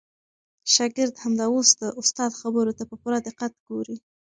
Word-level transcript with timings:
شاګرد 0.73 1.15
همدا 1.23 1.45
اوس 1.53 1.69
د 1.81 1.83
استاد 2.01 2.31
خبرو 2.41 2.75
ته 2.77 2.83
په 2.89 2.95
پوره 3.01 3.19
دقت 3.27 3.53
ګوري. 3.67 3.97